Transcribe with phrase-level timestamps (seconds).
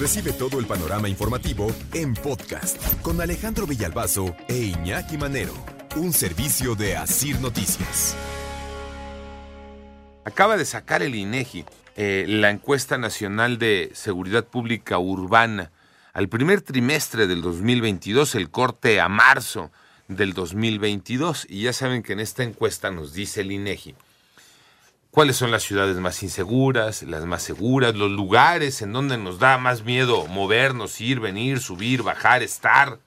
[0.00, 5.52] Recibe todo el panorama informativo en podcast con Alejandro Villalbazo e Iñaki Manero.
[5.94, 8.16] Un servicio de Asir Noticias.
[10.24, 11.66] Acaba de sacar el INEGI
[11.96, 15.70] eh, la encuesta nacional de seguridad pública urbana
[16.14, 19.70] al primer trimestre del 2022, el corte a marzo
[20.08, 21.46] del 2022.
[21.46, 23.94] Y ya saben que en esta encuesta nos dice el INEGI
[25.10, 29.58] cuáles son las ciudades más inseguras, las más seguras, los lugares en donde nos da
[29.58, 33.00] más miedo movernos, ir, venir, subir, bajar, estar,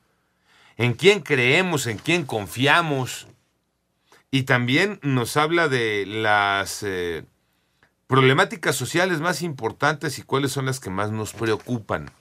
[0.78, 3.28] en quién creemos, en quién confiamos.
[4.32, 7.24] Y también nos habla de las eh,
[8.08, 12.12] problemáticas sociales más importantes y cuáles son las que más nos preocupan.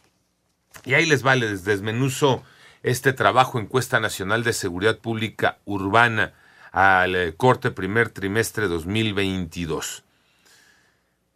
[0.84, 2.42] Y ahí les vale, les desmenuzo
[2.82, 6.34] este trabajo encuesta nacional de seguridad pública urbana
[6.72, 10.02] al eh, corte primer trimestre 2022.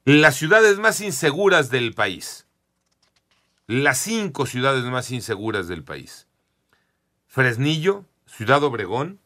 [0.05, 2.47] Las ciudades más inseguras del país.
[3.67, 6.27] Las cinco ciudades más inseguras del país.
[7.27, 9.21] Fresnillo, Ciudad Obregón,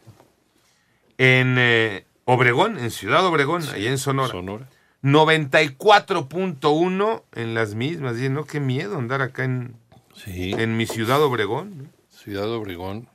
[1.18, 4.32] En eh, Obregón, en Ciudad Obregón, allá en Sonora.
[4.32, 4.70] Sonora.
[5.04, 8.16] 94.1 en las mismas.
[8.16, 9.76] Dicen, no, qué miedo andar acá en,
[10.16, 10.54] Sí.
[10.54, 11.92] en mi Ciudad Obregón.
[12.10, 13.10] Ciudad Obregón.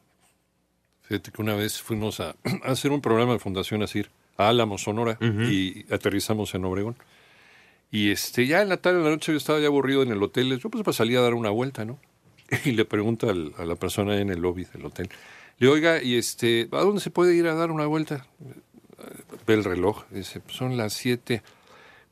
[1.03, 4.79] Fíjate que una vez fuimos a, a hacer un programa de Fundación Asir a Álamo,
[4.79, 6.97] Sonora, y aterrizamos en Obregón.
[7.91, 10.23] Y este, ya en la tarde de la noche yo estaba ya aburrido en el
[10.23, 10.59] hotel.
[10.59, 11.99] Yo pues salí a dar una vuelta, ¿no?
[12.65, 15.11] Y le pregunto al- a la persona en el lobby del hotel.
[15.59, 18.27] Le oiga, y este, ¿a dónde se puede ir a dar una vuelta?
[19.47, 20.05] Ve el reloj.
[20.11, 21.43] Dice, "Pues son las siete.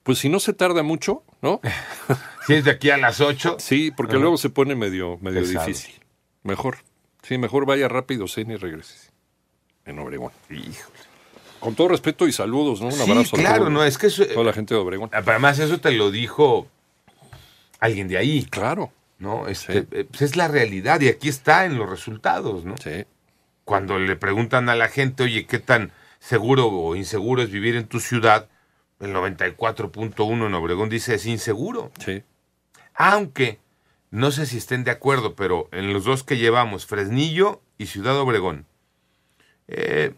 [0.03, 1.61] Pues si no se tarda mucho, ¿no?
[2.47, 3.57] Si es de aquí a las 8.
[3.59, 5.67] Sí, porque luego se pone medio, medio Pesado.
[5.67, 5.95] difícil.
[6.45, 6.79] Mejor.
[7.23, 9.11] Sí, mejor vaya rápido, cena y regrese.
[9.85, 10.31] En Obregón.
[10.49, 10.77] Híjole.
[11.61, 12.87] Con todo respeto y saludos, ¿no?
[12.89, 15.11] Un Sí, abrazo a claro, todo- no, es que eso- toda la gente de Obregón.
[15.13, 16.67] Además, eso te lo dijo
[17.81, 18.93] alguien de ahí, Claro.
[19.19, 19.49] ¿no?
[19.49, 19.87] Este, Sí.
[19.93, 22.77] eh, pues es la realidad y aquí está en los resultados, ¿no?
[22.77, 23.05] Sí.
[23.65, 25.91] Cuando le preguntan a la gente, oye, ¿qué tan
[26.21, 28.49] seguro o inseguro es vivir en tu ciudad?
[29.01, 31.91] El 94.1 en Obregón dice es inseguro.
[32.05, 32.23] Sí.
[32.95, 33.59] Aunque,
[34.11, 38.17] no sé si estén de acuerdo, pero en los dos que llevamos, Fresnillo y Ciudad
[38.19, 38.67] Obregón,
[39.69, 40.15] eh,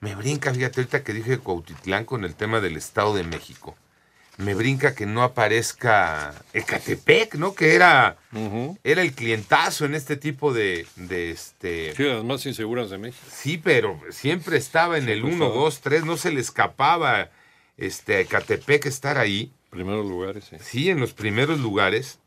[0.00, 3.74] Me brinca, fíjate, ahorita que dije Cuautitlán con el tema del Estado de México.
[4.36, 7.54] Me brinca que no aparezca Ecatepec, ¿no?
[7.54, 8.16] Que era,
[8.82, 11.94] era el clientazo en este tipo de, de este...
[11.94, 13.24] Sí, las más inseguras de México.
[13.30, 15.62] Sí, pero siempre estaba en el Siempre 1, estaba.
[15.62, 17.30] 2, 3, no se le escapaba
[17.76, 19.52] este, a Ecatepec estar ahí.
[19.70, 20.56] Primeros lugares, sí.
[20.60, 22.18] Sí, en los primeros lugares.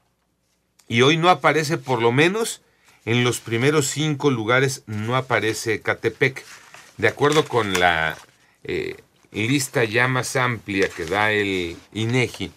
[0.87, 2.61] Y hoy no aparece, por lo menos
[3.03, 6.43] en los primeros cinco lugares, no aparece Ecatepec.
[6.97, 8.17] De acuerdo con la
[8.63, 8.97] eh,
[9.31, 12.51] lista ya más amplia que da el INEGI.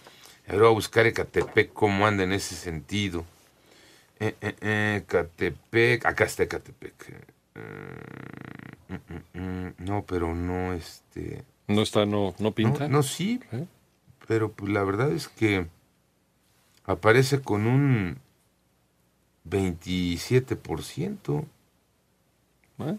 [0.48, 3.24] Ahora voy a buscar Ecatepec, cómo anda en ese sentido.
[4.18, 6.94] Eh, eh, eh, Ecatepec, acá está Ecatepec.
[7.54, 11.44] Eh, no, pero no, este...
[11.68, 12.88] No está, no, no pinta.
[12.88, 13.40] No, no, sí,
[14.26, 15.66] pero pues la verdad es que
[16.84, 18.18] aparece con un
[19.48, 21.44] 27%.
[22.80, 22.96] ¿Eh?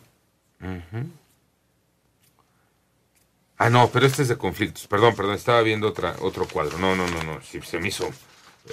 [3.64, 4.88] Ah, no, pero este es de conflictos.
[4.88, 6.80] Perdón, perdón, estaba viendo otra, otro cuadro.
[6.80, 7.40] No, no, no, no.
[7.44, 8.10] Sí, se me hizo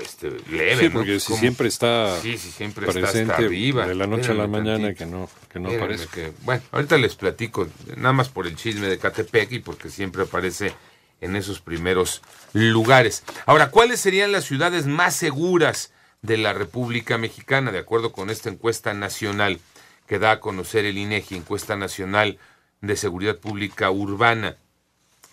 [0.00, 0.84] este, leve.
[0.84, 3.86] Sí, porque si siempre está Sí, sí, siempre está presente hasta arriba.
[3.86, 4.98] de la noche a la mañana tantito.
[4.98, 6.06] que no, que no aparece.
[6.08, 10.22] que- bueno, ahorita les platico, nada más por el chisme de Catepec y porque siempre
[10.22, 10.72] aparece
[11.20, 12.22] en esos primeros
[12.54, 13.24] lugares.
[13.44, 15.92] Ahora, ¿cuáles serían las ciudades más seguras
[16.22, 17.72] de la República Mexicana?
[17.72, 19.60] De acuerdo con esta encuesta nacional
[20.06, 22.38] que da a conocer el INEGI, encuesta nacional
[22.80, 24.56] de seguridad pública urbana.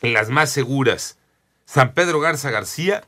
[0.01, 1.17] Las más seguras,
[1.65, 3.07] San Pedro Garza García,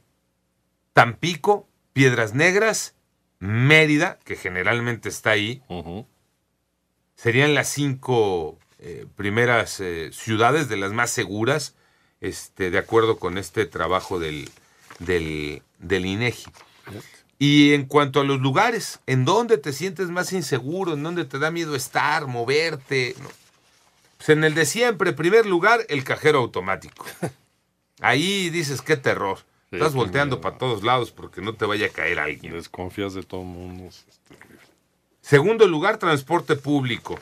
[0.93, 2.95] Tampico, Piedras Negras,
[3.39, 5.61] Mérida, que generalmente está ahí,
[7.15, 11.75] serían las cinco eh, primeras eh, ciudades de las más seguras,
[12.19, 14.49] este, de acuerdo con este trabajo del,
[14.99, 16.49] del, del INEGI.
[17.39, 20.93] Y en cuanto a los lugares, ¿en dónde te sientes más inseguro?
[20.93, 23.15] ¿En dónde te da miedo estar, moverte?
[23.21, 23.29] No.
[24.17, 27.05] Pues en el de siempre, primer lugar, el cajero automático.
[28.01, 29.39] Ahí dices, qué terror.
[29.69, 32.53] Sí, Estás volteando para todos lados porque no te vaya a caer alguien.
[32.53, 33.85] Desconfías de todo el mundo.
[33.85, 34.59] es terrible.
[35.21, 37.19] Segundo lugar, transporte público.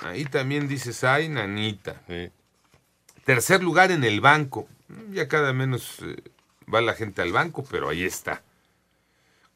[0.00, 2.00] Ahí también dices, ay, nanita.
[2.08, 2.30] Sí.
[3.24, 4.66] Tercer lugar, en el banco.
[4.88, 6.16] Mm, Ya cada menos eh,
[6.72, 8.42] va la gente al banco, pero ahí está.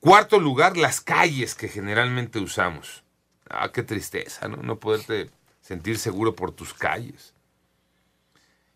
[0.01, 3.03] Cuarto lugar, las calles que generalmente usamos.
[3.49, 4.59] Ah, qué tristeza, ¿no?
[4.59, 5.31] No poderte
[5.67, 7.33] sentir seguro por tus calles.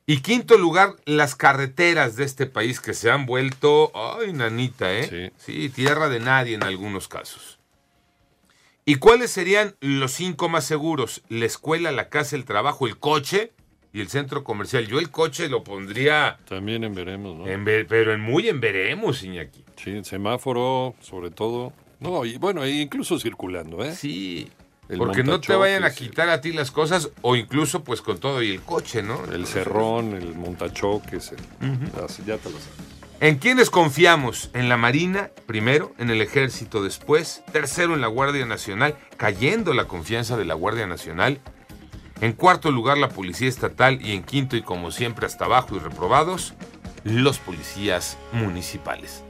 [0.07, 5.31] Y quinto lugar, las carreteras de este país que se han vuelto, ay, nanita, ¿eh?
[5.39, 7.59] Sí, tierra de nadie en algunos casos.
[8.85, 11.23] ¿Y cuáles serían los cinco más seguros?
[11.29, 13.53] La escuela, la casa, el trabajo, el coche
[13.93, 14.89] y el centro comercial.
[14.89, 17.47] Yo el coche lo pondría, También en veremos, ¿no?
[17.47, 19.65] en ve- pero en muy en veremos, Iñaki.
[19.77, 21.73] Sí, el semáforo, sobre todo.
[22.01, 23.95] No, y bueno, e incluso circulando, ¿eh?
[23.95, 24.51] Sí,
[24.91, 28.19] El porque no te vayan a quitar a ti las cosas o incluso pues con
[28.19, 29.25] todo y el coche, ¿no?
[29.33, 31.39] El cerrón, el montachoques, el-
[32.27, 33.01] ya te lo sabes.
[33.21, 34.51] ¿En quiénes confiamos?
[34.55, 39.85] En la Marina, primero, en el Ejército después, tercero en la Guardia Nacional, cayendo la
[39.87, 41.39] confianza de la Guardia Nacional,
[42.23, 45.79] en cuarto lugar la Policía Estatal y en quinto y como siempre hasta abajo y
[45.81, 46.55] reprobados,
[47.05, 49.23] los policías municipales.